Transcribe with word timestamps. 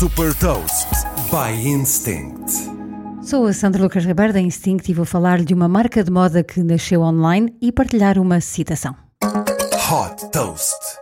Super 0.00 0.34
Toast 0.36 0.88
by 1.30 1.52
Instinct. 1.68 2.50
Sou 3.22 3.44
a 3.44 3.52
Sandra 3.52 3.82
Lucas 3.82 4.02
Ribeiro 4.02 4.32
da 4.32 4.40
Instinct 4.40 4.90
e 4.90 4.94
vou 4.94 5.04
falar 5.04 5.44
de 5.44 5.52
uma 5.52 5.68
marca 5.68 6.02
de 6.02 6.10
moda 6.10 6.42
que 6.42 6.62
nasceu 6.62 7.02
online 7.02 7.54
e 7.60 7.70
partilhar 7.70 8.18
uma 8.18 8.40
citação. 8.40 8.96
Hot 9.22 10.30
Toast. 10.32 11.00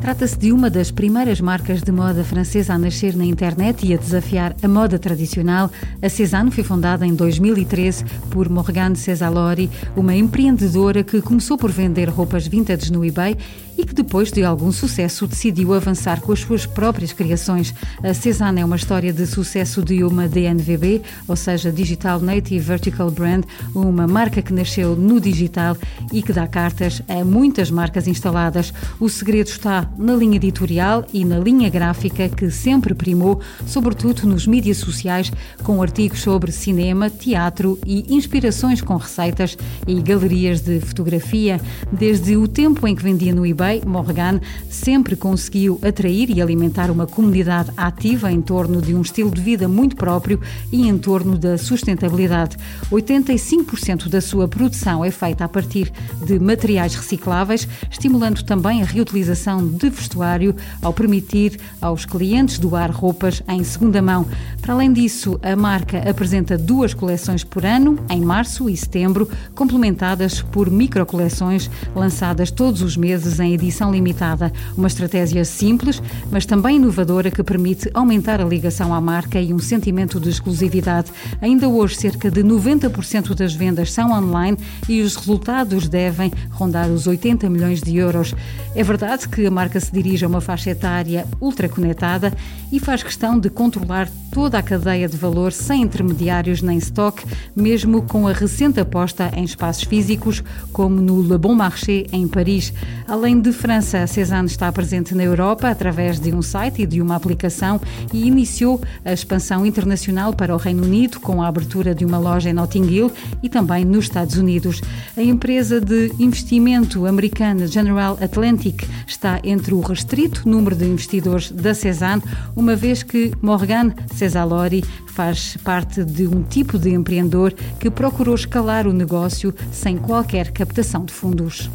Trata-se 0.00 0.38
de 0.38 0.52
uma 0.52 0.70
das 0.70 0.92
primeiras 0.92 1.40
marcas 1.40 1.82
de 1.82 1.90
moda 1.90 2.22
francesa 2.22 2.74
a 2.74 2.78
nascer 2.78 3.16
na 3.16 3.24
internet 3.24 3.84
e 3.84 3.92
a 3.92 3.96
desafiar 3.96 4.54
a 4.62 4.68
moda 4.68 5.00
tradicional. 5.00 5.68
A 6.00 6.08
Cézanne 6.08 6.52
foi 6.52 6.62
fundada 6.62 7.04
em 7.04 7.12
2013 7.12 8.04
por 8.30 8.48
Morgane 8.48 8.94
Cesalori, 8.94 9.68
uma 9.96 10.14
empreendedora 10.14 11.02
que 11.02 11.20
começou 11.20 11.58
por 11.58 11.72
vender 11.72 12.08
roupas 12.08 12.46
vintage 12.46 12.92
no 12.92 13.04
eBay 13.04 13.36
e 13.78 13.84
que 13.84 13.94
depois 13.94 14.32
de 14.32 14.42
algum 14.42 14.72
sucesso 14.72 15.24
decidiu 15.24 15.72
avançar 15.72 16.20
com 16.20 16.32
as 16.32 16.40
suas 16.40 16.66
próprias 16.66 17.12
criações. 17.12 17.72
A 18.02 18.12
Cézanne 18.12 18.60
é 18.60 18.64
uma 18.64 18.74
história 18.74 19.12
de 19.12 19.24
sucesso 19.24 19.80
de 19.84 20.02
uma 20.02 20.26
DNVB, 20.26 21.00
ou 21.28 21.36
seja, 21.36 21.70
Digital 21.70 22.18
Native 22.18 22.58
Vertical 22.58 23.08
Brand, 23.08 23.44
uma 23.72 24.08
marca 24.08 24.42
que 24.42 24.52
nasceu 24.52 24.96
no 24.96 25.20
digital 25.20 25.76
e 26.12 26.20
que 26.20 26.32
dá 26.32 26.48
cartas 26.48 27.00
a 27.08 27.24
muitas 27.24 27.70
marcas 27.70 28.08
instaladas. 28.08 28.74
O 28.98 29.08
segredo 29.08 29.46
está 29.46 29.88
na 29.96 30.16
linha 30.16 30.36
editorial 30.36 31.06
e 31.12 31.24
na 31.24 31.38
linha 31.38 31.70
gráfica 31.70 32.28
que 32.28 32.50
sempre 32.50 32.94
primou, 32.94 33.40
sobretudo 33.64 34.26
nos 34.26 34.44
mídias 34.44 34.78
sociais, 34.78 35.30
com 35.62 35.80
artigos 35.80 36.20
sobre 36.20 36.50
cinema, 36.50 37.08
teatro 37.08 37.78
e 37.86 38.12
inspirações 38.12 38.82
com 38.82 38.96
receitas 38.96 39.56
e 39.86 40.02
galerias 40.02 40.62
de 40.62 40.80
fotografia. 40.80 41.60
Desde 41.92 42.36
o 42.36 42.48
tempo 42.48 42.84
em 42.88 42.96
que 42.96 43.02
vendia 43.04 43.32
no 43.32 43.46
eBay, 43.46 43.67
Morgan 43.86 44.40
sempre 44.70 45.14
conseguiu 45.14 45.78
atrair 45.82 46.30
e 46.30 46.40
alimentar 46.40 46.90
uma 46.90 47.06
comunidade 47.06 47.70
ativa 47.76 48.32
em 48.32 48.40
torno 48.40 48.80
de 48.80 48.94
um 48.94 49.02
estilo 49.02 49.30
de 49.30 49.40
vida 49.40 49.68
muito 49.68 49.94
próprio 49.94 50.40
e 50.72 50.88
em 50.88 50.96
torno 50.96 51.36
da 51.36 51.58
sustentabilidade. 51.58 52.56
85% 52.90 54.08
da 54.08 54.20
sua 54.20 54.48
produção 54.48 55.04
é 55.04 55.10
feita 55.10 55.44
a 55.44 55.48
partir 55.48 55.92
de 56.24 56.38
materiais 56.38 56.94
recicláveis, 56.94 57.68
estimulando 57.90 58.42
também 58.42 58.82
a 58.82 58.86
reutilização 58.86 59.66
de 59.66 59.90
vestuário 59.90 60.54
ao 60.80 60.92
permitir 60.92 61.58
aos 61.80 62.04
clientes 62.04 62.58
doar 62.58 62.90
roupas 62.90 63.42
em 63.48 63.62
segunda 63.62 64.00
mão. 64.00 64.26
Para 64.62 64.74
além 64.74 64.92
disso, 64.92 65.38
a 65.42 65.54
marca 65.54 66.08
apresenta 66.08 66.56
duas 66.56 66.94
coleções 66.94 67.44
por 67.44 67.64
ano, 67.64 67.98
em 68.08 68.20
março 68.20 68.68
e 68.68 68.76
setembro, 68.76 69.28
complementadas 69.54 70.40
por 70.40 70.70
microcoleções 70.70 71.70
lançadas 71.94 72.50
todos 72.50 72.82
os 72.82 72.96
meses 72.96 73.40
em 73.40 73.57
edição 73.58 73.90
limitada. 73.90 74.52
Uma 74.76 74.86
estratégia 74.86 75.44
simples, 75.44 76.00
mas 76.30 76.46
também 76.46 76.76
inovadora 76.76 77.30
que 77.30 77.42
permite 77.42 77.90
aumentar 77.92 78.40
a 78.40 78.44
ligação 78.44 78.94
à 78.94 79.00
marca 79.00 79.40
e 79.40 79.52
um 79.52 79.58
sentimento 79.58 80.20
de 80.20 80.30
exclusividade. 80.30 81.10
Ainda 81.40 81.68
hoje, 81.68 81.96
cerca 81.96 82.30
de 82.30 82.42
90% 82.42 83.34
das 83.34 83.54
vendas 83.54 83.92
são 83.92 84.12
online 84.12 84.56
e 84.88 85.02
os 85.02 85.16
resultados 85.16 85.88
devem 85.88 86.32
rondar 86.50 86.88
os 86.88 87.06
80 87.06 87.50
milhões 87.50 87.82
de 87.82 87.96
euros. 87.96 88.34
É 88.74 88.82
verdade 88.82 89.28
que 89.28 89.46
a 89.46 89.50
marca 89.50 89.80
se 89.80 89.92
dirige 89.92 90.24
a 90.24 90.28
uma 90.28 90.40
faixa 90.40 90.70
etária 90.70 91.26
ultraconectada 91.40 92.32
e 92.70 92.78
faz 92.78 93.02
questão 93.02 93.38
de 93.38 93.50
controlar 93.50 94.08
toda 94.30 94.58
a 94.58 94.62
cadeia 94.62 95.08
de 95.08 95.16
valor 95.16 95.52
sem 95.52 95.82
intermediários 95.82 96.62
nem 96.62 96.78
stock, 96.78 97.24
mesmo 97.54 98.02
com 98.02 98.26
a 98.26 98.32
recente 98.32 98.80
aposta 98.80 99.30
em 99.34 99.44
espaços 99.44 99.84
físicos, 99.84 100.42
como 100.72 101.00
no 101.00 101.20
Le 101.22 101.38
Bon 101.38 101.54
Marché, 101.54 102.06
em 102.12 102.26
Paris. 102.28 102.72
Além 103.06 103.40
de 103.40 103.52
França, 103.52 103.98
a 103.98 104.06
Cézanne 104.06 104.46
está 104.46 104.70
presente 104.70 105.14
na 105.14 105.24
Europa 105.24 105.68
através 105.68 106.20
de 106.20 106.32
um 106.32 106.42
site 106.42 106.82
e 106.82 106.86
de 106.86 107.00
uma 107.00 107.16
aplicação 107.16 107.80
e 108.12 108.26
iniciou 108.26 108.80
a 109.04 109.12
expansão 109.12 109.64
internacional 109.64 110.32
para 110.32 110.54
o 110.54 110.58
Reino 110.58 110.84
Unido 110.84 111.20
com 111.20 111.42
a 111.42 111.48
abertura 111.48 111.94
de 111.94 112.04
uma 112.04 112.18
loja 112.18 112.50
em 112.50 112.52
Notting 112.52 112.84
Hill 112.84 113.12
e 113.42 113.48
também 113.48 113.84
nos 113.84 114.04
Estados 114.04 114.36
Unidos. 114.36 114.80
A 115.16 115.22
empresa 115.22 115.80
de 115.80 116.12
investimento 116.18 117.06
americana 117.06 117.66
General 117.66 118.18
Atlantic 118.20 118.84
está 119.06 119.40
entre 119.42 119.74
o 119.74 119.80
restrito 119.80 120.48
número 120.48 120.76
de 120.76 120.84
investidores 120.84 121.50
da 121.50 121.74
Cézanne, 121.74 122.22
uma 122.54 122.76
vez 122.76 123.02
que 123.02 123.32
Morgan 123.42 123.92
Cesalori 124.28 124.84
faz 125.06 125.56
parte 125.64 126.04
de 126.04 126.26
um 126.26 126.42
tipo 126.42 126.78
de 126.78 126.90
empreendedor 126.90 127.54
que 127.80 127.90
procurou 127.90 128.34
escalar 128.34 128.86
o 128.86 128.92
negócio 128.92 129.54
sem 129.72 129.96
qualquer 129.96 130.52
captação 130.52 131.04
de 131.04 131.12
fundos. 131.14 131.70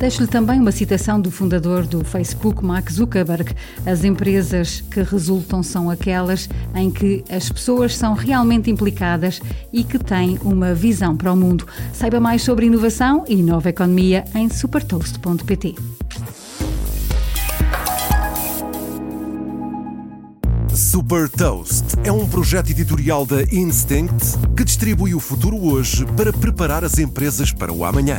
Deixo-lhe 0.00 0.26
também 0.26 0.58
uma 0.58 0.72
citação 0.72 1.20
do 1.20 1.30
fundador 1.30 1.86
do 1.86 2.02
Facebook, 2.02 2.64
Mark 2.64 2.90
Zuckerberg. 2.90 3.54
As 3.84 4.02
empresas 4.02 4.80
que 4.80 5.02
resultam 5.02 5.62
são 5.62 5.90
aquelas 5.90 6.48
em 6.74 6.90
que 6.90 7.22
as 7.28 7.50
pessoas 7.50 7.94
são 7.98 8.14
realmente 8.14 8.70
implicadas 8.70 9.42
e 9.70 9.84
que 9.84 9.98
têm 9.98 10.38
uma 10.42 10.72
visão 10.72 11.14
para 11.14 11.30
o 11.30 11.36
mundo. 11.36 11.66
Saiba 11.92 12.18
mais 12.18 12.40
sobre 12.40 12.64
inovação 12.64 13.26
e 13.28 13.36
nova 13.42 13.68
economia 13.68 14.24
em 14.34 14.48
supertoast.pt. 14.48 15.74
Super 20.74 21.28
Toast 21.28 21.84
é 22.04 22.10
um 22.10 22.26
projeto 22.26 22.70
editorial 22.70 23.26
da 23.26 23.42
Instinct 23.42 24.38
que 24.56 24.64
distribui 24.64 25.14
o 25.14 25.20
futuro 25.20 25.62
hoje 25.62 26.06
para 26.16 26.32
preparar 26.32 26.84
as 26.84 26.98
empresas 26.98 27.52
para 27.52 27.70
o 27.70 27.84
amanhã. 27.84 28.18